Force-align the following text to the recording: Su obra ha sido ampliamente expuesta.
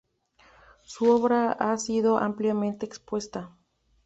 Su 0.81 1.11
obra 1.11 1.51
ha 1.51 1.77
sido 1.77 2.17
ampliamente 2.17 2.87
expuesta. 2.87 3.53